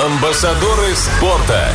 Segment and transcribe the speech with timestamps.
[0.00, 1.68] Амбассадоры спорта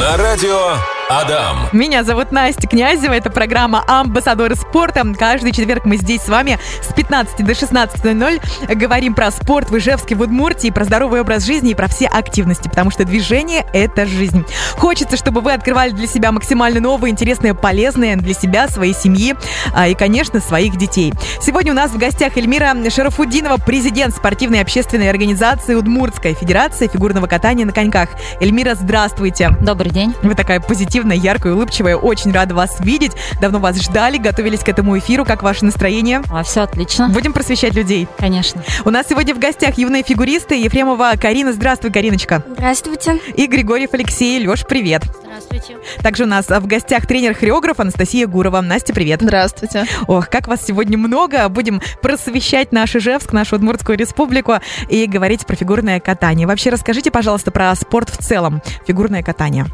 [0.00, 0.76] на радио
[1.10, 1.66] Адам.
[1.72, 3.12] Меня зовут Настя Князева.
[3.12, 5.02] Это программа «Амбассадоры спорта».
[5.18, 10.14] Каждый четверг мы здесь с вами с 15 до 16.00 говорим про спорт в Ижевске,
[10.14, 14.44] в Удмуртии, про здоровый образ жизни и про все активности, потому что движение– это жизнь.
[14.76, 19.34] Хочется, чтобы вы открывали для себя максимально новое, интересное, полезное для себя, своей семьи
[19.74, 21.12] а, и, конечно, своих детей.
[21.42, 27.66] Сегодня у нас в гостях Эльмира Шарафудинова, президент спортивной общественной организации Удмуртская Федерация фигурного катания
[27.66, 28.10] на коньках.
[28.40, 29.50] Эльмира, здравствуйте.
[29.60, 30.14] Добрый день.
[30.22, 31.96] Вы такая позитивная позитивная, яркая, улыбчивая.
[31.96, 33.12] Очень рада вас видеть.
[33.40, 35.24] Давно вас ждали, готовились к этому эфиру.
[35.24, 36.22] Как ваше настроение?
[36.30, 37.08] А, все отлично.
[37.08, 38.06] Будем просвещать людей.
[38.18, 38.62] Конечно.
[38.84, 41.52] У нас сегодня в гостях юные фигуристы Ефремова Карина.
[41.52, 42.42] Здравствуй, Кариночка.
[42.52, 43.18] Здравствуйте.
[43.34, 44.46] И Григорьев Алексей.
[44.46, 45.02] Леш, привет.
[45.22, 45.76] Здравствуйте.
[46.02, 48.60] Также у нас в гостях тренер-хореограф Анастасия Гурова.
[48.60, 49.20] Настя, привет.
[49.22, 49.86] Здравствуйте.
[50.06, 51.48] Ох, как вас сегодня много.
[51.48, 54.54] Будем просвещать наш Ижевск, нашу Удмуртскую республику
[54.88, 56.46] и говорить про фигурное катание.
[56.46, 58.62] Вообще расскажите, пожалуйста, про спорт в целом.
[58.86, 59.66] Фигурное катание.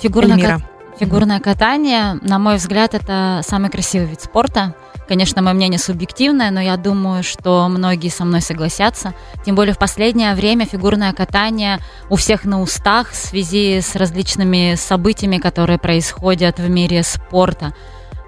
[0.00, 0.68] Фигурное катание.
[0.98, 4.74] Фигурное катание, на мой взгляд, это самый красивый вид спорта.
[5.08, 9.12] Конечно, мое мнение субъективное, но я думаю, что многие со мной согласятся.
[9.44, 11.78] Тем более в последнее время фигурное катание
[12.08, 17.74] у всех на устах в связи с различными событиями, которые происходят в мире спорта.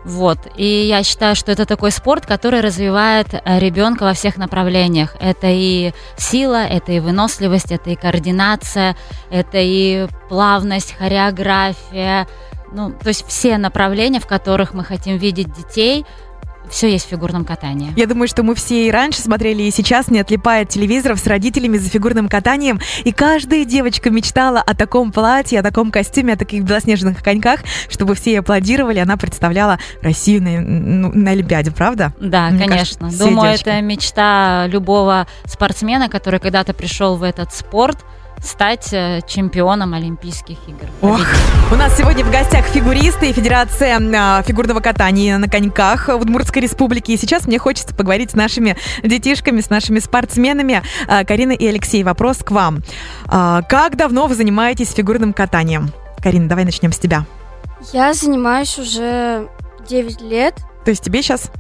[0.06, 0.38] Вот.
[0.56, 5.16] И я считаю, что это такой спорт, который развивает э, ребенка во всех направлениях.
[5.18, 8.96] Это и сила, это и выносливость, это и координация,
[9.30, 12.28] это и плавность, хореография,
[12.72, 16.06] ну, то есть все направления, в которых мы хотим видеть детей,
[16.70, 17.92] все есть в фигурном катании.
[17.96, 21.26] Я думаю, что мы все и раньше смотрели, и сейчас не отлипая от телевизоров с
[21.26, 22.80] родителями за фигурным катанием.
[23.04, 28.14] И каждая девочка мечтала о таком платье, о таком костюме, о таких белоснежных коньках, чтобы
[28.14, 28.98] все ей аплодировали.
[28.98, 32.12] Она представляла Россию на, ну, на Олимпиаде, правда?
[32.20, 33.06] Да, Мне конечно.
[33.06, 33.68] Кажется, Думаю, девочки.
[33.68, 38.04] это мечта любого спортсмена, который когда-то пришел в этот спорт–
[38.42, 40.86] стать э, чемпионом Олимпийских игр.
[41.02, 41.20] Ох,
[41.70, 46.62] у нас сегодня в гостях фигуристы и Федерация а, фигурного катания на коньках в Удмуртской
[46.62, 47.14] республике.
[47.14, 50.82] И сейчас мне хочется поговорить с нашими детишками, с нашими спортсменами.
[51.08, 52.82] А, Карина и Алексей, вопрос к вам.
[53.26, 55.92] А, как давно вы занимаетесь фигурным катанием?
[56.22, 57.24] Карина, давай начнем с тебя.
[57.92, 59.48] Я занимаюсь уже
[59.88, 60.54] 9 лет.
[60.84, 61.50] То есть тебе сейчас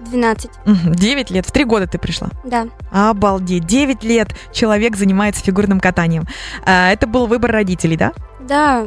[0.00, 0.50] 12.
[0.94, 1.46] Девять лет.
[1.46, 2.28] В три года ты пришла?
[2.44, 2.68] Да.
[2.90, 3.66] Обалдеть.
[3.66, 6.26] Девять лет человек занимается фигурным катанием.
[6.64, 8.12] А, это был выбор родителей, да?
[8.40, 8.86] Да.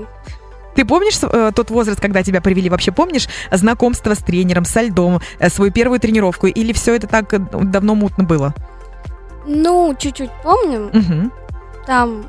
[0.75, 2.69] Ты помнишь э, тот возраст, когда тебя привели?
[2.69, 6.47] Вообще помнишь знакомство с тренером, со льдом, э, свою первую тренировку?
[6.47, 8.55] Или все это так э, давно мутно было?
[9.45, 10.87] Ну, чуть-чуть помню.
[10.87, 11.31] Угу.
[11.85, 12.25] Там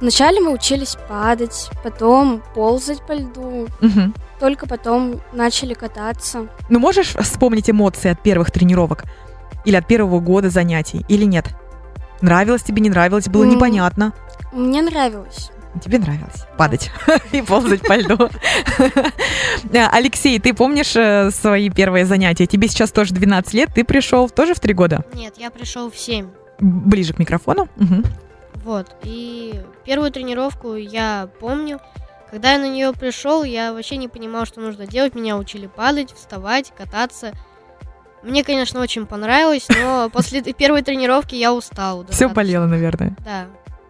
[0.00, 3.68] вначале мы учились падать, потом ползать по льду.
[3.80, 6.48] Угу только потом начали кататься.
[6.68, 9.04] Ну, можешь вспомнить эмоции от первых тренировок?
[9.64, 11.04] Или от первого года занятий?
[11.08, 11.46] Или нет?
[12.20, 13.28] Нравилось тебе, не нравилось?
[13.28, 14.12] Было непонятно?
[14.52, 15.50] Мне нравилось.
[15.82, 16.90] Тебе нравилось падать
[17.32, 18.30] и ползать по льду.
[19.92, 22.46] Алексей, ты помнишь э, свои первые занятия?
[22.46, 25.04] Тебе сейчас тоже 12 лет, ты пришел тоже в три года?
[25.14, 26.28] Нет, я пришел в 7.
[26.60, 27.68] Ближе к микрофону.
[28.64, 31.80] Вот, и первую тренировку я помню.
[32.30, 35.14] Когда я на нее пришел, я вообще не понимал, что нужно делать.
[35.14, 37.32] Меня учили падать, вставать, кататься.
[38.22, 42.06] Мне, конечно, очень понравилось, но после первой тренировки я устал.
[42.10, 43.14] Все болело, наверное.
[43.24, 43.46] Да.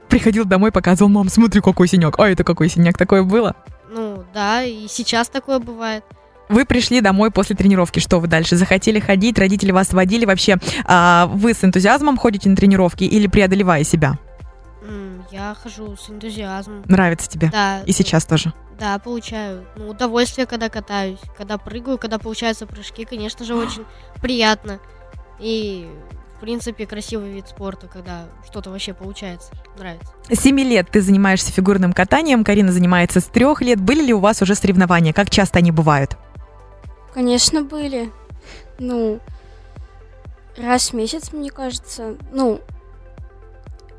[0.08, 2.18] Приходил домой, показывал, мам, смотри, какой синяк.
[2.18, 2.98] А это какой синяк?
[2.98, 3.56] Такое было?
[3.90, 6.04] Ну, да, и сейчас такое бывает.
[6.48, 8.00] Вы пришли домой после тренировки.
[8.00, 8.56] Что вы дальше?
[8.56, 9.38] Захотели ходить?
[9.38, 10.24] Родители вас водили?
[10.24, 14.18] Вообще, а, вы с энтузиазмом ходите на тренировки или преодолевая себя?
[15.34, 16.84] Я хожу с энтузиазмом.
[16.86, 17.48] Нравится тебе?
[17.50, 17.82] Да.
[17.86, 18.52] И сейчас тоже?
[18.78, 19.66] Да, получаю.
[19.74, 21.18] Ну, удовольствие, когда катаюсь.
[21.36, 23.84] Когда прыгаю, когда получаются прыжки, конечно же, очень
[24.22, 24.78] приятно.
[25.40, 25.90] И,
[26.36, 29.50] в принципе, красивый вид спорта, когда что-то вообще получается.
[29.76, 30.12] Нравится.
[30.30, 33.80] Семи лет ты занимаешься фигурным катанием, Карина занимается с трех лет.
[33.80, 35.12] Были ли у вас уже соревнования?
[35.12, 36.16] Как часто они бывают?
[37.12, 38.12] Конечно, были.
[38.78, 39.18] Ну,
[40.56, 42.14] раз в месяц, мне кажется.
[42.30, 42.60] Ну,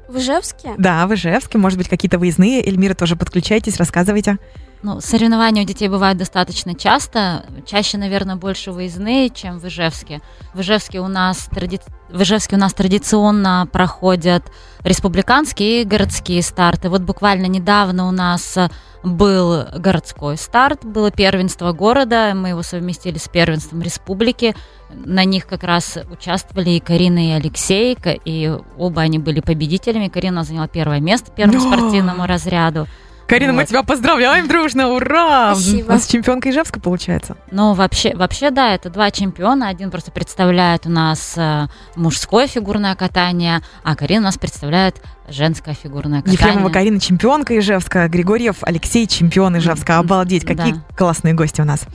[0.08, 0.74] в Ижевске?
[0.78, 1.58] Да, в Ижевске.
[1.58, 2.66] Может быть, какие-то выездные.
[2.66, 4.38] Эльмира, тоже подключайтесь, рассказывайте.
[4.84, 7.46] Ну, соревнования у детей бывают достаточно часто.
[7.66, 10.22] Чаще, наверное, больше выездные, чем в Ижевске.
[10.54, 11.80] В Ижевске у нас, тради...
[12.10, 14.44] в Ижевске у нас традиционно проходят
[14.82, 16.90] республиканские и городские старты.
[16.90, 18.58] Вот буквально недавно у нас
[19.02, 24.56] был городской старт, было первенство города, мы его совместили с первенством республики.
[25.04, 30.08] На них как раз участвовали и Карина, и Алексей, и оба они были победителями.
[30.08, 32.88] Карина заняла первое место первому спортивному разряду.
[33.28, 33.68] Карина, мы Вот.
[33.70, 35.56] тебя поздравляем дружно, ура!
[35.56, 35.88] Спасибо.
[35.88, 37.36] У нас чемпионка Ижевска получается.
[37.50, 39.68] Ну, вообще, вообще, да, это два чемпиона.
[39.68, 45.74] Один просто представляет у нас э, мужское фигурное катание, а Карина у нас представляет женское
[45.74, 46.40] фигурное катание.
[46.40, 49.98] Ефремова Карина чемпионка Ижевска, Григорьев Алексей чемпион Ижевска.
[49.98, 50.82] Обалдеть, какие Да.
[50.96, 51.86] классные гости у нас.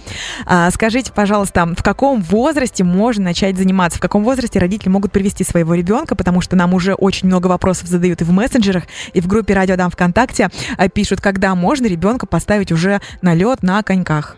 [0.47, 3.99] А, скажите, пожалуйста, в каком возрасте можно начать заниматься?
[3.99, 6.15] В каком возрасте родители могут привести своего ребенка?
[6.15, 9.77] Потому что нам уже очень много вопросов задают и в мессенджерах, и в группе Радио
[9.77, 14.37] Дам ВКонтакте а, пишут, когда можно ребенка поставить уже на лед на коньках.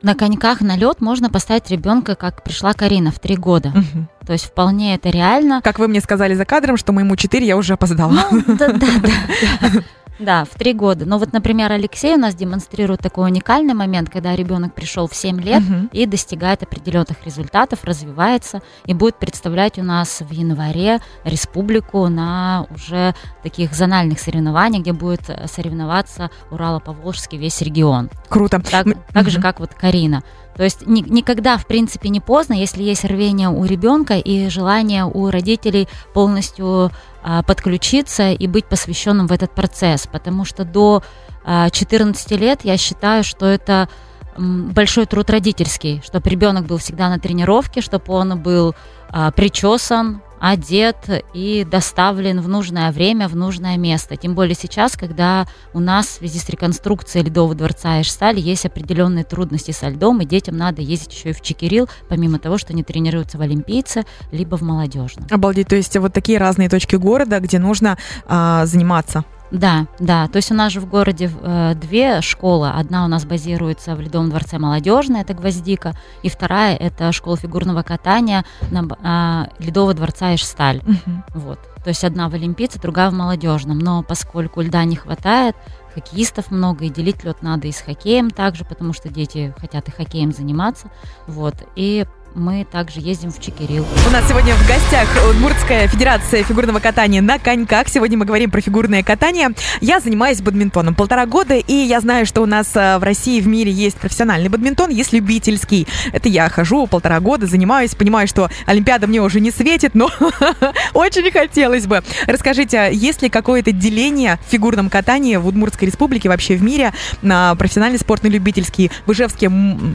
[0.00, 3.68] На коньках на лед можно поставить ребенка, как пришла Карина в три года.
[3.74, 4.08] Мгм.
[4.28, 5.62] То есть вполне это реально.
[5.62, 8.26] Как вы мне сказали за кадром, что моему 4 я уже опоздала.
[8.30, 9.70] Ну, да, да, да,
[10.18, 10.44] да.
[10.44, 11.06] В три года.
[11.06, 15.40] Но вот, например, Алексей у нас демонстрирует такой уникальный момент, когда ребенок пришел в 7
[15.40, 15.88] лет Мгм.
[15.94, 23.14] и достигает определенных результатов, развивается и будет представлять у нас в январе республику на уже
[23.42, 28.10] таких зональных соревнованиях, где будет э, соревноваться Урало-Поволжский весь регион.
[28.28, 28.60] Круто.
[28.60, 29.42] Так, так же, мгм.
[29.42, 30.22] как вот Карина.
[30.58, 35.04] То есть ни- никогда, в принципе, не поздно, если есть рвение у ребенка и желание
[35.04, 36.90] у родителей полностью
[37.22, 40.08] а, подключиться и быть посвященным в этот процесс.
[40.08, 41.04] Потому что до
[41.44, 43.88] а, 14 лет я считаю, что это
[44.36, 48.74] большой труд родительский, чтобы ребенок был всегда на тренировке, чтобы он был
[49.10, 50.96] а, причесан, одет
[51.34, 54.16] и доставлен в нужное время, в нужное место.
[54.16, 59.24] Тем более сейчас, когда у нас в связи с реконструкцией ледового дворца Эшсталь есть определенные
[59.24, 62.82] трудности со льдом, и детям надо ездить еще и в Чекирил, помимо того, что они
[62.82, 65.26] тренируются в Олимпийце, либо в молодежном.
[65.30, 69.24] Обалдеть, то есть вот такие разные точки города, где нужно а, заниматься.
[69.50, 70.28] Да, да.
[70.28, 72.70] То есть у нас же в городе э, две школы.
[72.70, 77.82] Одна у нас базируется в Ледовом дворце молодежная, это Гвоздика, и вторая это школа фигурного
[77.82, 80.82] катания на а, Ледового дворца Эшсталь.
[80.84, 81.24] Мгм.
[81.34, 81.58] Вот.
[81.82, 83.78] То есть одна в Олимпийце, другая в молодежном.
[83.78, 85.56] Но поскольку льда не хватает,
[85.94, 89.92] хоккеистов много, и делить лед надо и с хоккеем также, потому что дети хотят и
[89.92, 90.90] хоккеем заниматься.
[91.26, 91.54] Вот.
[91.76, 92.06] И
[92.38, 93.84] мы также ездим в Чекирил.
[94.06, 97.88] У нас сегодня в гостях Удмуртская федерация фигурного катания на коньках.
[97.88, 99.50] Сегодня мы говорим про фигурное катание.
[99.80, 103.48] Я занимаюсь бадминтоном полтора года, и я знаю, что у нас а, в России, в
[103.48, 105.86] мире есть профессиональный бадминтон, есть любительский.
[106.12, 110.08] Это я хожу полтора года, занимаюсь, понимаю, что Олимпиада мне уже не светит, но
[110.94, 112.02] очень хотелось бы.
[112.26, 116.92] Расскажите, а есть ли какое-то деление в фигурном катании в Удмуртской республике, вообще в мире,
[117.22, 118.90] на профессиональный спорт и любительский?
[119.06, 119.50] В Ижевске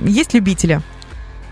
[0.05, 0.81] есть любители?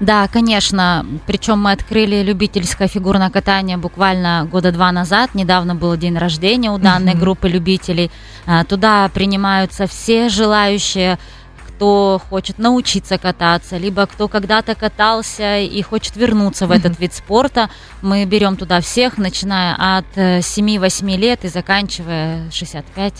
[0.02, 1.06] Да, конечно.
[1.28, 5.36] Причем мы открыли любительское фигурное катание буквально года два назад.
[5.36, 7.22] Недавно был день рождения у данной Мгм.
[7.22, 8.10] группы любителей.
[8.48, 11.20] А, Туда принимаются все желающие,
[11.68, 17.70] кто хочет научиться кататься, либо кто когда-то катался и хочет вернуться в этот вид спорта.
[18.02, 23.14] Мы берем туда всех, начиная от э, 7-8 лет и заканчивая 65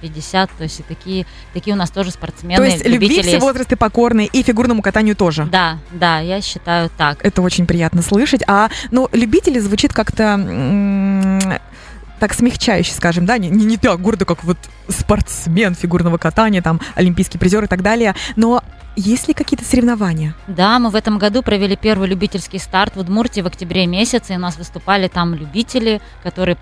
[0.00, 3.42] 50, то есть и такие, такие у нас тоже спортсмены, То есть любви все есть.
[3.42, 5.44] возрасты покорны и фигурному катанию тоже?
[5.44, 7.24] Да, да, я считаю так.
[7.24, 8.42] Это очень приятно слышать.
[8.46, 10.36] А, ну, любители звучит как-то
[12.18, 14.58] так смягчающе, скажем, да, не, не, не так гордо, как вот
[14.88, 18.14] спортсмен фигурного катания, там, олимпийский призер и так далее.
[18.36, 18.62] Но
[18.96, 20.34] есть ли какие-то соревнования?
[20.48, 24.36] Да, мы в этом году провели первый любительский старт в Удмуртии в октябре месяце, и
[24.36, 26.56] у нас выступали там любители, которые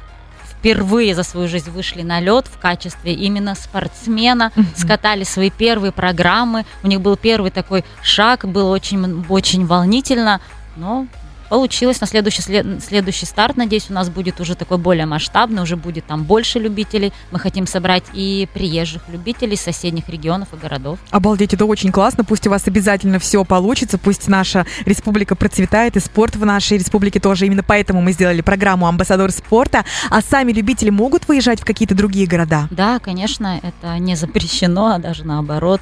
[0.59, 6.65] впервые за свою жизнь вышли на лед в качестве именно спортсмена, скатали свои первые программы.
[6.83, 10.41] У них был первый такой шаг, было очень, очень волнительно,
[10.77, 11.07] но
[11.49, 15.77] получилось на следующий, след- следующий старт, надеюсь, у нас будет уже такой более масштабный, уже
[15.77, 17.13] будет там больше любителей.
[17.31, 20.99] Мы хотим собрать и приезжих любителей соседних регионов и городов.
[21.11, 22.25] Обалдеть, это очень классно.
[22.25, 23.99] Пусть у вас обязательно все получится.
[23.99, 27.47] Пусть наша республика процветает, и спорт в нашей республике тоже.
[27.47, 29.85] Именно поэтому мы сделали программу «Амбассадор спорта».
[30.11, 32.69] А сами любители могут выезжать в какие-то другие города?
[32.71, 35.81] Да, конечно, это не запрещено, а даже наоборот.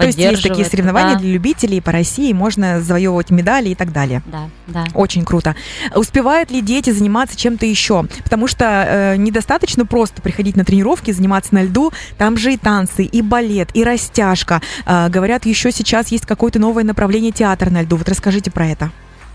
[0.00, 1.20] То есть есть такие соревнования да.
[1.20, 4.22] для любителей по России, можно завоевывать медали и так далее.
[4.26, 4.84] Да, да.
[4.94, 5.54] Очень круто.
[5.94, 8.06] Успевают ли дети заниматься чем-то еще?
[8.24, 11.92] Потому что э, недостаточно просто приходить на тренировки, заниматься на льду.
[12.18, 14.62] Там же и танцы, и балет, и растяжка.
[14.86, 17.96] Э, говорят, еще сейчас есть какое-то новое направление театр на льду.
[17.96, 18.90] Вот расскажите про это.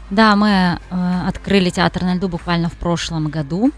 [0.10, 3.72] Да, мы э, открыли театр на льду буквально в прошлом году.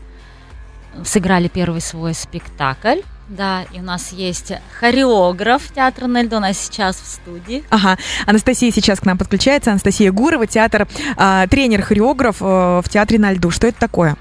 [1.04, 3.02] Сыграли первый свой спектакль.
[3.30, 7.64] Да, и у нас есть хореограф театра на льду, у нас сейчас в студии.
[7.70, 9.72] Ага, Анастасия сейчас к нам подключается.
[9.72, 13.52] Анастасия Гурова, театр, э, тренер-хореограф э, в театре на льду.
[13.52, 14.16] Что это такое?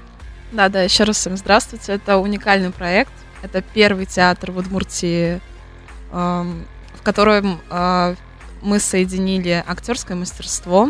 [0.51, 1.93] Да, да, еще раз всем здравствуйте.
[1.93, 3.11] Это уникальный проект.
[3.41, 5.39] Это первый театр в Удмуртии,
[6.11, 8.15] эм, в котором э,
[8.61, 10.89] мы соединили актерское мастерство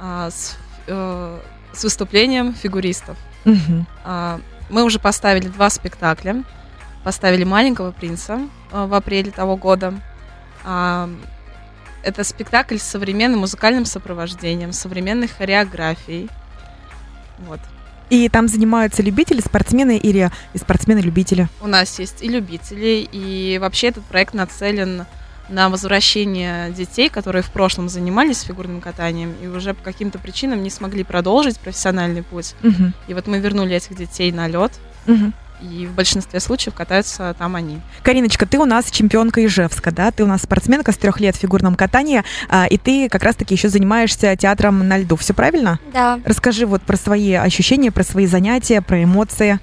[0.00, 1.40] э, с, э,
[1.72, 3.18] с выступлением фигуристов.
[3.44, 3.86] Мгм.
[4.04, 6.42] А, Мы уже поставили два спектакля.
[7.06, 8.40] Поставили «Маленького принца»
[8.72, 9.94] э, в апреле того года.
[10.64, 11.08] А,
[12.02, 16.28] это спектакль с современным музыкальным сопровождением, современной хореографией.
[17.46, 17.60] Вот.
[18.10, 21.48] И там занимаются любители, спортсмены или и спортсмены-любители?
[21.60, 25.06] У нас есть и любители, и вообще этот проект нацелен
[25.48, 30.70] на возвращение детей, которые в прошлом занимались фигурным катанием и уже по каким-то причинам не
[30.70, 32.56] смогли продолжить профессиональный путь.
[32.64, 32.92] Угу.
[33.06, 34.72] И вот мы вернули этих детей на лед,
[35.06, 35.32] Угу.
[35.62, 37.80] И в большинстве случаев катаются там они.
[38.02, 40.10] Кариночка, ты у нас чемпионка Ижевска, да?
[40.10, 43.54] Ты у нас спортсменка с трех лет в фигурном катании, а, и ты как раз-таки
[43.54, 45.16] еще занимаешься театром на льду.
[45.16, 45.78] Все правильно?
[45.92, 49.58] Да, Расскажи вот про свои ощущения, про свои занятия, про эмоции.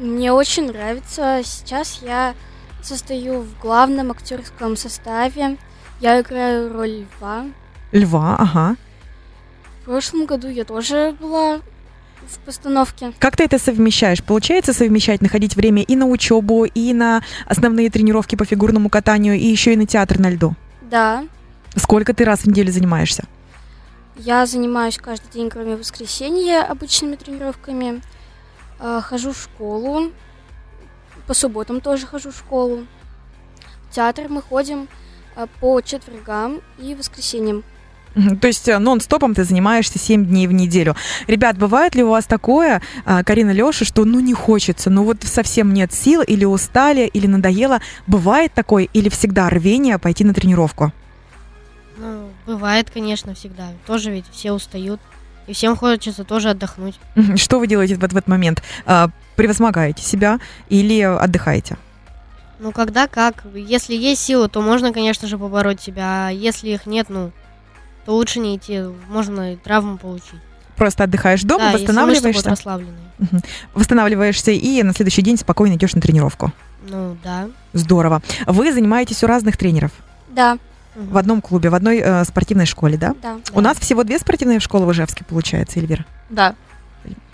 [0.00, 1.40] мне очень нравится.
[1.44, 2.34] Сейчас я
[2.82, 5.56] состою в главном актерском составе.
[6.00, 7.44] Я играю роль льва.
[7.92, 8.76] Льва, ага.
[9.80, 11.60] В прошлом году я тоже была
[12.30, 13.12] в постановке.
[13.18, 14.22] Как ты это совмещаешь?
[14.22, 19.44] Получается совмещать, находить время и на учебу, и на основные тренировки по фигурному катанию, и
[19.46, 20.54] еще и на театр на льду?
[20.82, 21.24] Да,
[21.76, 23.24] Сколько ты раз в неделю занимаешься?
[24.18, 28.00] я занимаюсь каждый день, кроме воскресенья, обычными тренировками.
[28.80, 30.10] Э, Хожу в школу.
[31.26, 32.86] По субботам тоже хожу в школу.
[33.90, 34.88] В театр мы ходим
[35.36, 37.62] э, по четвергам и воскресеньям.
[38.40, 40.96] То есть э, нон-стопом ты занимаешься 7 дней в неделю.
[41.26, 45.18] Ребят, бывает ли у вас такое, а, Карина, Леша, что ну не хочется, ну вот
[45.22, 47.80] совсем нет сил, или устали, или надоело?
[48.06, 50.92] Бывает такое, или всегда рвение пойти на тренировку?
[51.98, 53.68] Ну, бывает, конечно, всегда.
[53.86, 55.00] Тоже ведь все устают.
[55.46, 56.98] И всем хочется тоже отдохнуть.
[57.36, 58.62] Что вы делаете в, этот момент?
[58.86, 61.76] А, Превозмогаете себя или отдыхаете?
[62.58, 63.44] Ну, когда как.
[63.54, 66.28] Если есть силы, то можно, конечно же, побороть себя.
[66.28, 67.30] А если их нет, ну,
[68.06, 68.82] то лучше не идти.
[69.08, 70.40] Можно и травму получить.
[70.76, 73.42] Просто отдыхаешь дома, да, если мышцы будут восстанавливаешься, расслабленные.
[73.74, 76.52] восстанавливаешься и на следующий день спокойно идешь на тренировку.
[76.88, 77.48] Ну, да.
[77.72, 78.22] Здорово.
[78.46, 79.90] Вы занимаетесь у разных тренеров
[80.28, 80.58] Да,
[80.94, 83.14] в одном клубе, в одной э, спортивной школе, да?
[83.22, 83.38] да.
[83.52, 86.04] У нас всего две спортивные школы в Ижевске, получается, Эльвира?
[86.30, 86.54] Да.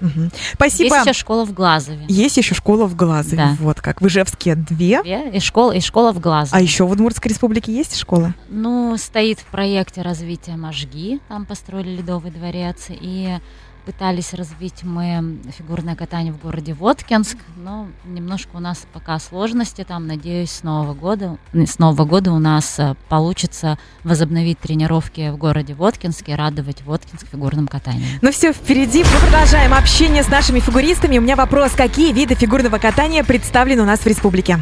[0.01, 0.31] Мгм.
[0.55, 0.95] Спасибо.
[0.97, 2.05] Есть еще школа в Глазове.
[2.09, 3.37] Есть еще школа в Глазове.
[3.37, 3.57] Да.
[3.61, 4.01] Вот как.
[4.01, 5.03] В Ижевске две.
[5.03, 6.59] Две, И школа, и школа в Глазове.
[6.59, 8.35] А еще в Удмуртской республике есть школа?
[8.49, 11.21] Ну, стоит в проекте развития Можги.
[11.29, 12.87] Там построили ледовый дворец.
[12.91, 13.39] И
[13.85, 17.37] пытались развить мы фигурное катание в городе Воткинск.
[17.57, 20.07] Но немножко у нас пока сложности там.
[20.07, 25.75] Надеюсь, с Нового года, с Нового года у нас э, получится возобновить тренировки в городе
[25.75, 28.19] Воткинске, радовать Воткинск фигурным катанием.
[28.23, 29.05] Ну все, впереди.
[29.05, 31.19] Мы продолжаем общение с нашими фигуристами.
[31.19, 34.59] У меня вопрос, какие виды фигурного катания представлены у нас в республике?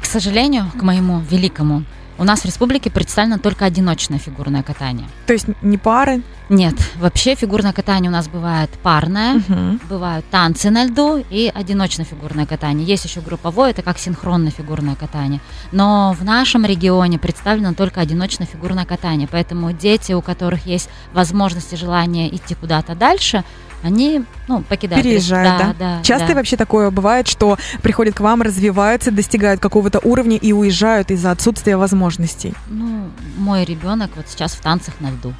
[0.00, 1.84] К сожалению, к моему великому,
[2.18, 5.06] у нас в республике представлено только одиночное фигурное катание.
[5.26, 6.22] То есть не пары?
[6.48, 9.80] Нет, вообще фигурное катание у нас бывает парное, Мгм.
[9.88, 12.86] бывают танцы на льду и одиночное фигурное катание.
[12.86, 15.40] Есть еще групповое, это как синхронное фигурное катание.
[15.72, 21.72] Но в нашем регионе представлено только одиночное фигурное катание, поэтому дети, у которых есть возможность
[21.72, 23.44] и желание идти куда-то дальше,
[23.82, 25.04] они ну, покидают.
[25.04, 25.96] Переезжают, да?
[25.96, 26.34] да, Часто да.
[26.34, 31.76] вообще такое бывает, что приходят к вам, развиваются, достигают какого-то уровня и уезжают из-за отсутствия
[31.76, 32.54] возможностей.
[32.68, 35.32] Ну, мой ребенок вот сейчас в танцах на льду.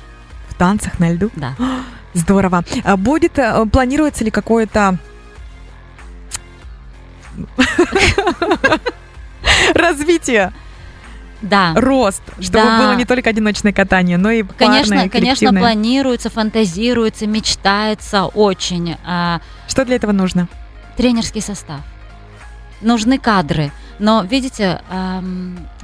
[0.49, 1.31] В танцах на льду.
[1.35, 1.55] Да.
[2.15, 2.65] Здорово.
[2.85, 4.99] А будет, э, планируется ли какое-то
[9.75, 10.53] развитие,
[11.43, 11.73] Да.
[11.77, 12.79] рост, чтобы Да.
[12.79, 18.97] было не только одиночное катание, но и Конечно, парное, конечно, планируется, фантазируется, мечтается очень.
[19.07, 20.49] А, Что для этого нужно?
[20.97, 21.81] тренерский состав.
[22.81, 23.71] Нужны кадры.
[23.99, 24.81] Но, видите,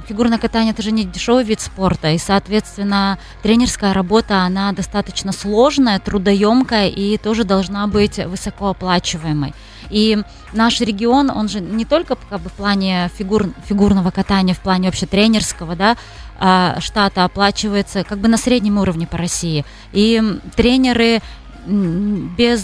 [0.07, 5.99] фигурное катание это же не дешевый вид спорта, и, соответственно, тренерская работа, она достаточно сложная,
[5.99, 9.53] трудоемкая и тоже должна быть высокооплачиваемой.
[9.89, 10.17] И
[10.53, 14.87] наш регион, он же не только как бы в плане фигур, фигурного катания, в плане
[14.87, 15.97] вообще тренерского, да,
[16.39, 19.65] а, штата оплачивается как бы на среднем уровне по России.
[19.93, 20.21] И
[20.55, 21.21] тренеры
[21.67, 22.63] без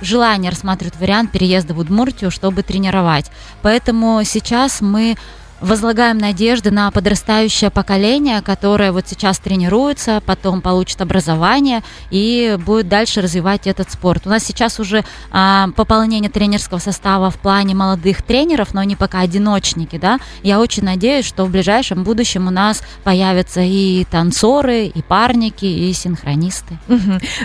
[0.00, 3.30] желания рассматривают вариант переезда в Удмуртию, чтобы тренировать.
[3.62, 5.16] Поэтому сейчас мы
[5.62, 13.20] возлагаем надежды на подрастающее поколение, которое вот сейчас тренируется, потом получит образование и будет дальше
[13.20, 14.26] развивать этот спорт.
[14.26, 19.20] У нас сейчас уже а, пополнение тренерского состава в плане молодых тренеров, но они пока
[19.20, 20.18] одиночники, да.
[20.42, 25.92] Я очень надеюсь, что в ближайшем будущем у нас появятся и танцоры, и парники, и
[25.92, 26.78] синхронисты.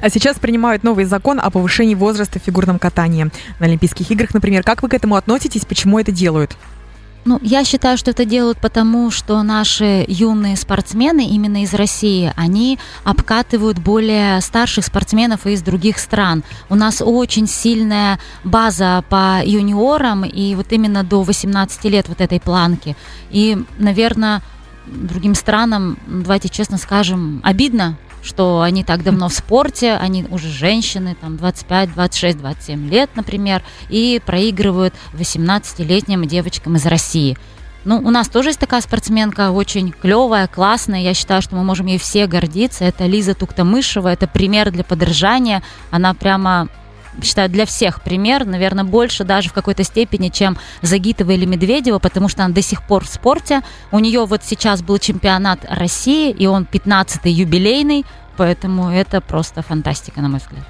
[0.01, 4.63] А сейчас принимают новый закон о повышении возраста в фигурном катании на Олимпийских играх, например.
[4.63, 5.65] Как вы к этому относитесь?
[5.65, 6.55] Почему это делают?
[7.27, 12.79] Ну, я считаю, что это делают потому, что наши юные спортсмены именно из России, они
[13.03, 16.45] обкатывают более старших спортсменов из других стран.
[16.69, 22.39] У нас очень сильная база по юниорам, и вот именно до 18 лет вот этой
[22.39, 22.95] планки.
[23.29, 24.41] И, наверное,
[24.85, 31.15] другим странам, давайте честно скажем, обидно, что они так давно в спорте, они уже женщины,
[31.19, 37.37] там 25, 26, 27 лет, например, и проигрывают 18-летним девочкам из России.
[37.85, 40.99] Ну, у нас тоже есть такая спортсменка, очень клевая, классная.
[40.99, 42.83] Я считаю, что мы можем ей все гордиться.
[42.83, 45.63] Это Лиза Туктамышева, это пример для подражания.
[45.89, 46.67] Она прямо
[47.23, 52.29] считаю, для всех пример, наверное, больше даже в какой-то степени, чем Загитова или Медведева, потому
[52.29, 53.61] что она до сих пор в спорте.
[53.91, 58.05] У нее вот сейчас был чемпионат России, и он 15-й юбилейный,
[58.37, 60.63] поэтому это просто фантастика, на мой взгляд.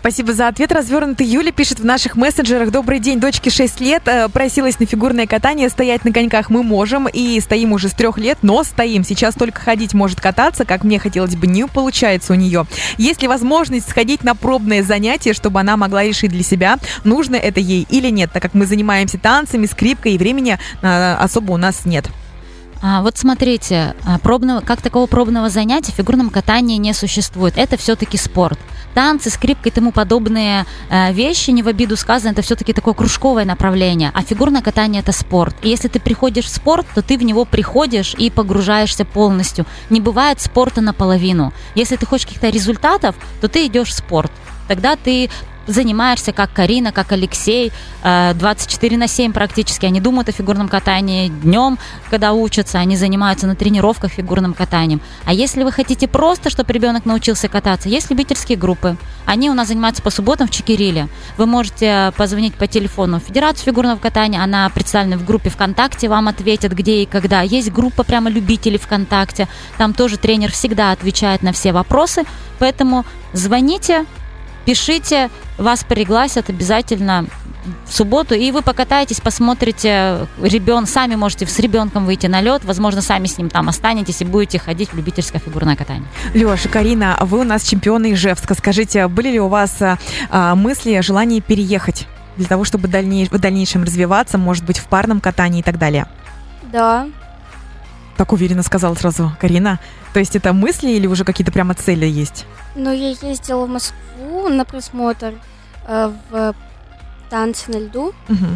[0.00, 0.72] Спасибо за ответ.
[0.72, 2.70] Развернутый Юля пишет в наших мессенджерах.
[2.70, 4.02] Добрый день, дочке 6 лет.
[4.06, 5.68] Э, просилась на фигурное катание.
[5.68, 7.06] Стоять на коньках мы можем.
[7.06, 9.04] И стоим уже с трех лет, но стоим.
[9.04, 11.46] Сейчас только ходить может кататься, как мне хотелось бы.
[11.46, 12.64] Не получается у нее.
[12.96, 17.60] Есть ли возможность сходить на пробное занятие, чтобы она могла решить для себя, нужно это
[17.60, 21.84] ей или нет, так как мы занимаемся танцами, скрипкой, и времени э, особо у нас
[21.84, 22.06] нет.
[22.82, 27.58] А, вот смотрите, а, пробного, как такого пробного занятия в фигурном катании не существует.
[27.58, 28.58] Это все-таки спорт.
[28.94, 33.44] Танцы, скрипка и тому подобные э, вещи, не в обиду сказано, это все-таки такое кружковое
[33.44, 34.10] направление.
[34.14, 35.54] А фигурное катание это спорт.
[35.62, 39.64] И если ты приходишь в спорт, то ты в него приходишь и погружаешься полностью.
[39.90, 41.52] Не бывает спорта наполовину.
[41.76, 44.32] Если ты хочешь каких-то результатов, то ты идешь в спорт
[44.70, 45.28] тогда ты
[45.66, 49.86] занимаешься, как Карина, как Алексей, 24 э, на 7 практически.
[49.86, 51.78] Они думают о фигурном катании днем,
[52.10, 55.00] когда учатся, они занимаются на тренировках фигурным катанием.
[55.24, 58.96] А если вы хотите просто, чтобы ребенок научился кататься, есть любительские группы.
[59.26, 61.08] Они у нас занимаются по субботам в Чекириле.
[61.36, 66.28] Вы можете позвонить по телефону в Федерацию фигурного катания, она представлена в группе ВКонтакте, вам
[66.28, 67.42] ответят, где и когда.
[67.42, 69.48] Есть группа прямо любителей ВКонтакте,
[69.78, 72.24] там тоже тренер всегда отвечает на все вопросы,
[72.58, 74.06] поэтому звоните,
[74.70, 77.26] пишите, вас пригласят обязательно
[77.86, 83.02] в субботу, и вы покатаетесь, посмотрите, ребен, сами можете с ребенком выйти на лед, возможно,
[83.02, 86.06] сами с ним там останетесь и будете ходить в любительское фигурное катание.
[86.34, 88.54] Леша, Карина, вы у нас чемпионы Ижевска.
[88.54, 89.76] Скажите, были ли у вас
[90.30, 95.20] а, мысли, желание переехать для того, чтобы дальней, в дальнейшем развиваться, может быть, в парном
[95.20, 96.06] катании и так далее?
[96.72, 97.08] Да.
[98.20, 99.80] Так уверенно сказала сразу Карина.
[100.12, 102.44] То есть это мысли или уже какие-то прямо цели есть?
[102.74, 105.32] Ну, я ездила в Москву на просмотр
[105.88, 106.54] э, в
[107.30, 108.12] танцы на льду.
[108.28, 108.46] Угу.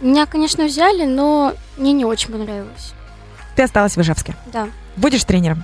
[0.00, 2.94] Меня, конечно, взяли, но мне не очень понравилось.
[3.54, 4.34] Ты осталась в Ижевске?
[4.52, 4.66] Да.
[4.96, 5.62] Будешь тренером?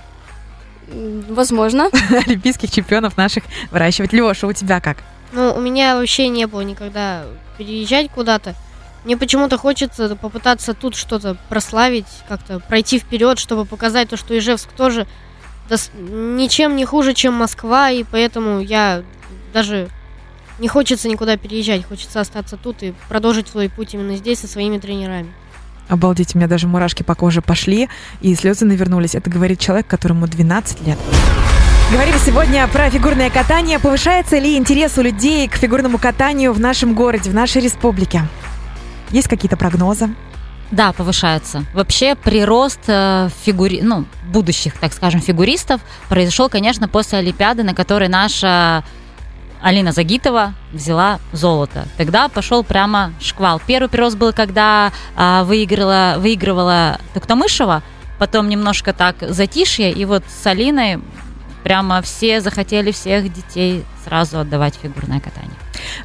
[0.87, 1.89] Возможно.
[2.09, 4.13] Олимпийских чемпионов наших выращивать.
[4.13, 4.99] Леша, у тебя как?
[5.33, 7.25] Ну, у меня вообще не было никогда
[7.57, 8.55] переезжать куда-то.
[9.07, 14.69] Мне почему-то хочется попытаться тут что-то прославить, как-то пройти вперед, чтобы показать то, что Ижевск
[14.73, 15.07] тоже
[15.97, 19.03] ничем не хуже, чем Москва, и поэтому я
[19.53, 19.87] даже
[20.59, 24.77] не хочется никуда переезжать, хочется остаться тут и продолжить свой путь именно здесь со своими
[24.77, 25.31] тренерами.
[25.87, 27.87] Обалдеть, у меня даже мурашки по коже пошли,
[28.19, 29.15] и слезы навернулись.
[29.15, 30.99] Это говорит человек, которому 12 лет.
[31.93, 33.79] Говорим сегодня про фигурное катание.
[33.79, 38.23] Повышается ли интерес у людей к фигурному катанию в нашем городе, в нашей республике?
[39.11, 40.09] Есть какие-то прогнозы?
[40.71, 41.63] Да, повышается.
[41.73, 43.81] Вообще прирост э, фигури...
[43.81, 48.83] ну, будущих, так скажем, фигуристов произошел, конечно, после Олимпиады, на которой наша
[49.61, 51.87] Алина Загитова взяла золото.
[51.97, 53.61] Тогда пошел прямо шквал.
[53.65, 57.81] Первый прирост был, когда а, выиграла, выигрывала Туктамышева,
[58.19, 60.99] потом немножко так затишье, и вот с Алиной
[61.63, 65.51] прямо все захотели всех детей сразу отдавать фигурное катание.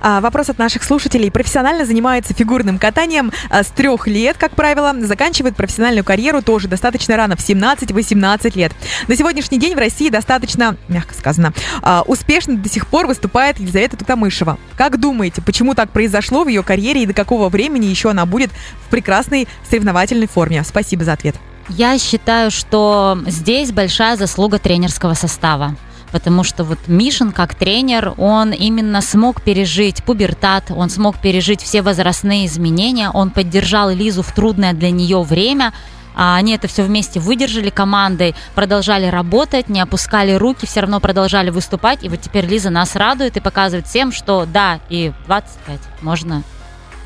[0.00, 1.30] А, вопрос от наших слушателей.
[1.30, 4.92] Профессионально занимается фигурным катанием а, с трех лет, как правило.
[5.00, 8.72] Заканчивает профессиональную карьеру тоже достаточно рано, в 17-18 лет.
[9.06, 13.96] На сегодняшний день в России достаточно, мягко сказано, а, успешно до сих пор выступает Елизавета
[13.96, 14.58] Туктамышева.
[14.76, 18.50] Как думаете, почему так произошло в ее карьере и до какого времени еще она будет
[18.86, 20.64] в прекрасной соревновательной форме?
[20.64, 21.36] Спасибо за ответ.
[21.68, 25.76] Я считаю, что здесь большая заслуга тренерского состава
[26.12, 31.82] потому что вот Мишин как тренер, он именно смог пережить пубертат, он смог пережить все
[31.82, 35.72] возрастные изменения, он поддержал Лизу в трудное для нее время,
[36.14, 41.48] а они это все вместе выдержали командой, продолжали работать, не опускали руки, все равно продолжали
[41.50, 42.04] выступать.
[42.04, 46.42] И вот теперь Лиза нас радует и показывает всем, что да, и 25 можно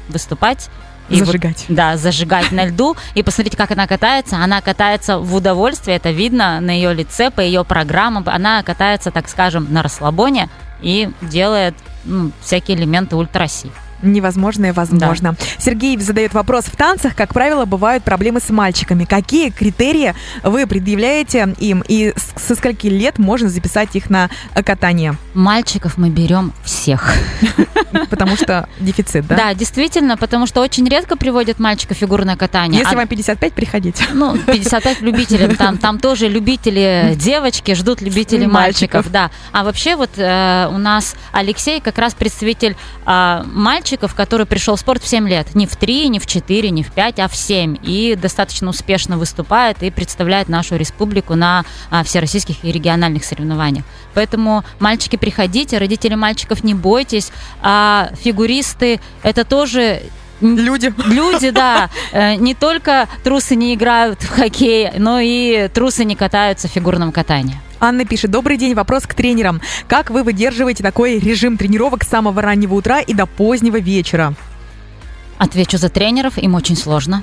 [0.08, 0.68] выступать.
[1.08, 1.64] И зажигать.
[1.68, 2.96] Вот, да, зажигать на льду.
[3.14, 4.36] И посмотрите, как она катается.
[4.36, 8.24] Она катается в удовольствие, это видно на ее лице, по ее программам.
[8.26, 10.48] Она катается, так скажем, на расслабоне
[10.80, 13.70] и делает ну, всякие элементы ультраси.
[14.02, 15.36] Невозможное возможно.
[15.58, 16.64] Сергей задает вопрос.
[16.66, 19.04] В танцах, как правило, бывают проблемы с мальчиками.
[19.04, 25.16] Какие критерии вы предъявляете им и со скольки лет можно записать их на э, катание?
[25.34, 27.14] Мальчиков мы берем всех.
[28.10, 29.36] Потому что дефицит, да?
[29.36, 32.80] Да, действительно, потому что очень редко приводят мальчика фигурное катание.
[32.80, 34.04] Если А- вам 55, приходите.
[34.12, 39.06] Ну, 55 любителей, там, там тоже любители девочки ждут любителей Мальчиков.
[39.06, 39.30] мальчиков, да.
[39.52, 43.44] А вообще вот э, у нас Алексей как раз представитель а,
[43.86, 45.54] мальчиков, который пришел в спорт в 7 лет.
[45.54, 47.76] Не в 3, не в 4, не в 5, а в 7.
[47.84, 53.84] И достаточно успешно выступает и представляет нашу республику на а, всероссийских и региональных соревнованиях.
[54.12, 57.30] Поэтому, мальчики, приходите, родители мальчиков не бойтесь,
[57.62, 60.02] а фигуристы это тоже
[60.42, 60.92] Люди.
[61.06, 66.68] Люди, да, э, не только трусы не играют в хоккей, но и трусы не катаются
[66.68, 67.58] в фигурном катании.
[67.78, 69.60] Анна пишет, добрый день, вопрос к тренерам.
[69.86, 74.34] Как вы выдерживаете такой режим тренировок с самого раннего утра и до позднего вечера?
[75.38, 77.22] Отвечу за тренеров, им очень сложно.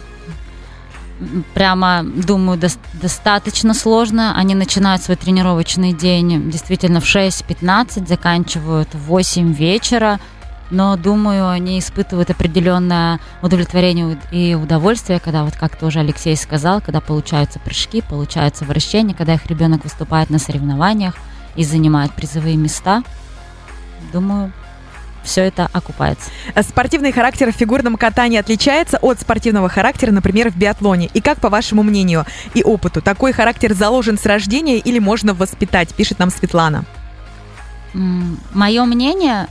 [1.54, 4.36] Прямо, думаю, дос- достаточно сложно.
[4.38, 10.20] Они начинают свой тренировочный день действительно в 6-15, заканчивают в 8 вечера.
[10.70, 17.00] Но, думаю, они испытывают определенное удовлетворение и удовольствие, когда, вот как тоже Алексей сказал, когда
[17.00, 21.16] получаются прыжки, получаются вращения, когда их ребенок выступает на соревнованиях
[21.56, 23.04] и занимает призовые места.
[24.12, 24.52] Думаю,
[25.24, 26.30] все это окупается.
[26.62, 31.10] Спортивный характер в фигурном катании отличается от спортивного характера, например, в биатлоне.
[31.14, 35.94] И как, по вашему мнению и опыту, такой характер заложен с рождения или можно воспитать,
[35.94, 36.84] пишет нам Светлана.
[37.94, 39.48] Мое мнение,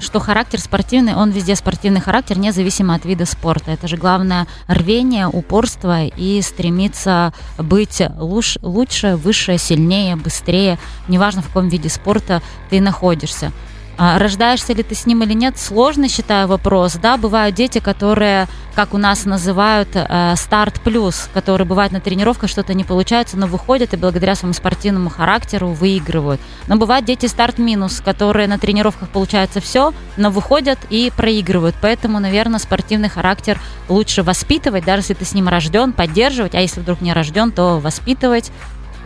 [0.00, 3.70] что характер спортивный, он везде спортивный характер, независимо от вида спорта.
[3.70, 10.78] Это же главное рвение, упорство и стремиться быть луч- лучше, выше, сильнее, быстрее.
[11.08, 13.52] Неважно, в каком виде спорта ты находишься.
[13.98, 16.96] А Рождаешься ли ты с ним или нет, сложно, считаю, вопрос.
[16.96, 22.50] Да, бывают дети, которые, как у нас называют, э, старт плюс, которые бывают на тренировках,
[22.50, 26.42] что-то не получается, но выходят и благодаря своему спортивному характеру выигрывают.
[26.66, 31.74] Но бывают дети старт минус, которые на тренировках получается все, но выходят и проигрывают.
[31.80, 36.80] Поэтому, наверное, спортивный характер лучше воспитывать, даже если ты с ним рожден, поддерживать, а если
[36.80, 38.52] вдруг не рожден, то воспитывать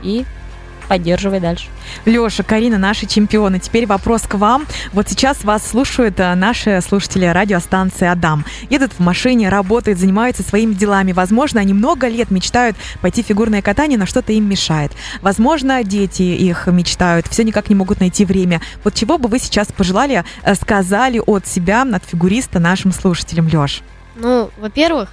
[0.03, 0.25] и
[0.91, 1.67] поддерживай дальше.
[2.05, 3.61] Леша, Карина, наши чемпионы.
[3.61, 4.67] Теперь вопрос к вам.
[4.93, 8.45] Вот сейчас вас слушают э, наши слушатели радиостанции «Адам».
[8.71, 11.13] Едут в машине, работают, занимаются своими делами.
[11.13, 14.91] Возможно, они много лет мечтают пойти в фигурное катание, но что-то им мешает.
[15.23, 18.61] Возможно, дети их мечтают, все никак не могут найти время.
[18.83, 23.83] Вот чего бы вы сейчас пожелали, э, сказали от себя, от фигуриста нашим слушателям, Леш?
[24.17, 25.11] Ну, во-первых,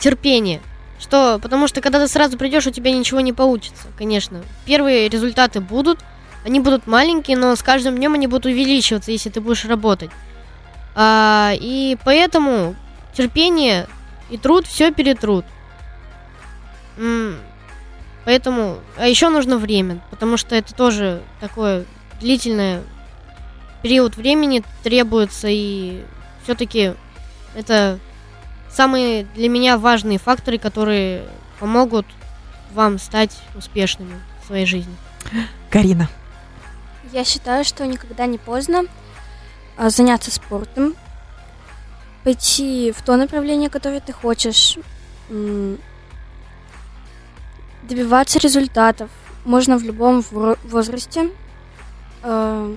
[0.00, 0.60] терпение.
[1.02, 4.40] Что, потому что когда ты сразу придешь, у тебя ничего не получится, конечно.
[4.64, 5.98] Первые результаты будут,
[6.44, 10.10] они будут маленькие, но с каждым днем они будут увеличиваться, если ты будешь работать.
[10.94, 12.76] А, и поэтому
[13.14, 13.88] терпение
[14.30, 15.44] и труд все перетрут.
[18.24, 21.84] Поэтому, а еще нужно время, потому что это тоже такое
[22.20, 22.84] длительное
[23.82, 26.04] период времени требуется, и
[26.44, 26.92] все-таки
[27.56, 27.98] это
[28.72, 31.24] самые для меня важные факторы, которые
[31.60, 32.06] помогут
[32.72, 34.94] вам стать успешными в своей жизни.
[35.70, 36.08] Карина.
[37.12, 38.84] Я считаю, что никогда не поздно
[39.76, 40.94] а, заняться спортом,
[42.24, 44.78] пойти в то направление, которое ты хочешь,
[47.82, 49.10] добиваться результатов.
[49.44, 50.24] Можно в любом
[50.64, 51.30] возрасте.
[52.22, 52.74] А,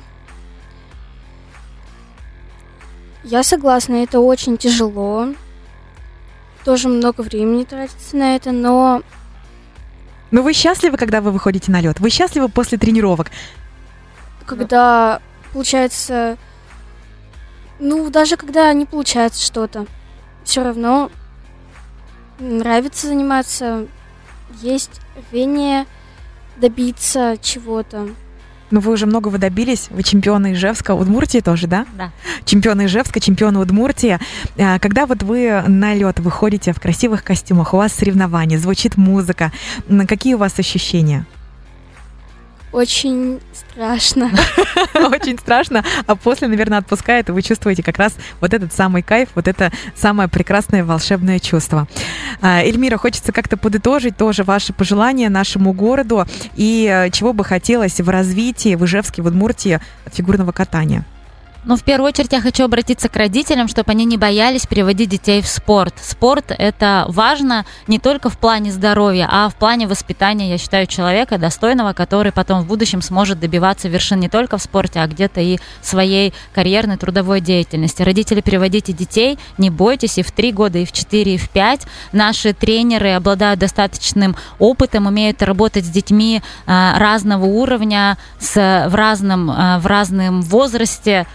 [3.28, 5.30] Я согласна, это очень тяжело.
[6.66, 9.04] Тоже много времени тратится на это, но
[10.32, 12.00] Ну вы счастливы, когда вы выходите на лед?
[12.00, 13.32] Вы счастливы после тренировок?
[14.46, 15.22] когда
[15.54, 16.38] получается,
[17.80, 19.88] ну, даже когда не получается что-то,
[20.44, 21.10] все равно
[22.40, 23.88] нравится заниматься,
[24.62, 25.02] есть
[25.32, 25.86] рвение
[26.58, 28.10] добиться чего-то.
[28.72, 29.88] Ну, вы уже многого добились.
[29.90, 31.86] Вы чемпионы Ижевска, Удмуртии тоже, да?
[31.98, 32.12] Да.
[32.46, 34.20] Чемпионы Ижевска, чемпионы Удмуртии.
[34.58, 39.52] А, Когда вот вы на лед выходите в красивых костюмах, у вас соревнования, звучит музыка,
[40.08, 41.26] какие у вас ощущения?
[42.76, 44.30] Очень страшно.
[44.96, 49.30] Очень страшно, а после, наверное, отпускает, и вы чувствуете как раз вот этот самый кайф,
[49.34, 51.88] вот это самое прекрасное волшебное чувство.
[52.42, 56.26] А, Эльмира, хочется как-то подытожить тоже ваши пожелания нашему городу
[56.58, 61.06] и э, чего бы хотелось в развитии в Ижевске, в Удмуртии от фигурного катания.
[61.68, 65.42] Ну, в первую очередь я хочу обратиться к родителям, чтобы они не боялись переводить детей
[65.42, 65.96] в спорт.
[66.00, 71.40] Спорт– это важно не только в плане здоровья, а в плане воспитания, я считаю, человека
[71.40, 75.58] достойного, который потом в будущем сможет добиваться вершин не только в спорте, а где-то и
[75.82, 78.04] своей карьерной трудовой деятельности.
[78.04, 81.82] Родители, переводите детей, не бойтесь, и в три года, и в четыре, и в пять.
[82.12, 88.54] Наши тренеры обладают достаточным опытом, умеют работать с детьми а, разного уровня, с,
[88.88, 91.26] в, разном, а, в разном возрасте,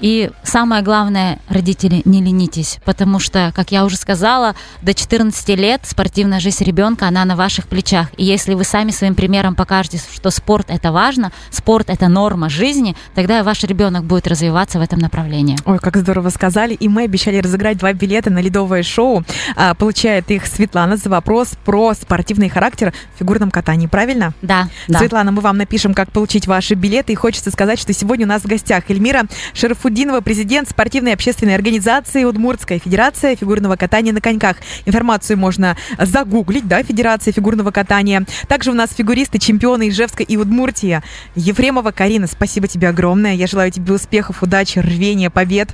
[0.00, 5.82] и самое главное, родители, не ленитесь, потому что, как я уже сказала, до 14 лет
[5.84, 8.08] спортивная жизнь ребенка, она на ваших плечах.
[8.16, 12.96] И если вы сами своим примером покажете, что спорт это важно, спорт это норма жизни,
[13.14, 15.56] тогда ваш ребенок будет развиваться в этом направлении.
[15.64, 16.74] Ой, как здорово сказали.
[16.74, 19.24] И мы обещали разыграть два билета на ледовое шоу.
[19.56, 23.86] А, получает их Светлана за вопрос про спортивный характер в фигурном катании.
[23.86, 24.32] Правильно?
[24.42, 24.68] Да.
[24.88, 24.98] да.
[24.98, 27.12] Светлана, мы вам напишем, как получить ваши билеты.
[27.12, 31.56] И хочется сказать, что сегодня у нас в гостях Эльмира Шерфу Шарафуддинова, президент спортивной общественной
[31.56, 34.58] организации Удмуртская федерация фигурного катания на коньках.
[34.86, 38.24] Информацию можно загуглить, да, Федерация фигурного катания.
[38.46, 41.02] Также у нас фигуристы, чемпионы Ижевска и Удмуртия.
[41.34, 43.34] Ефремова Карина, спасибо тебе огромное.
[43.34, 45.70] Я желаю тебе успехов, удачи, рвения, побед.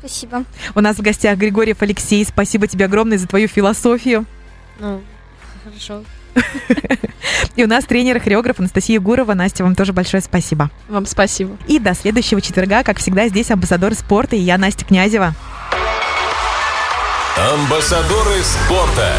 [0.00, 0.44] Спасибо.
[0.74, 2.26] У нас в гостях Григорьев Алексей.
[2.26, 4.26] Спасибо тебе огромное за твою философию.
[4.80, 5.00] Ну,
[5.64, 6.04] хорошо.
[7.56, 9.34] И у нас тренер, хореограф Анастасия Гурова.
[9.34, 10.70] Настя, вам тоже большое спасибо.
[10.88, 11.56] Вам спасибо.
[11.66, 15.34] И до следующего четверга, как всегда, здесь амбассадор спорта и я, Настя Князева.
[17.36, 19.12] Амбассадоры спорта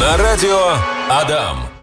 [0.00, 0.74] на радио
[1.08, 1.66] Адам.